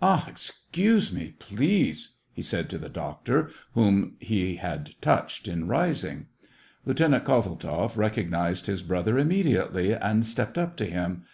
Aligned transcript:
"Ah, 0.02 0.26
excuse 0.28 1.10
me, 1.14 1.32
please," 1.38 2.18
he 2.34 2.42
said 2.42 2.68
to 2.68 2.76
the 2.76 2.90
doctor, 2.90 3.48
whom 3.72 4.16
he 4.20 4.56
had 4.56 4.90
touched 5.00 5.48
in 5.48 5.66
rising. 5.66 6.26
Lieutenant 6.84 7.24
Kozeltzoff 7.24 7.96
recognized 7.96 8.66
his 8.66 8.82
brother 8.82 9.18
immediately, 9.18 9.92
and 9.94 10.26
stepped 10.26 10.58
up 10.58 10.76
to 10.76 10.84
him. 10.84 11.24